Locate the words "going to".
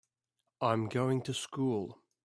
0.87-1.33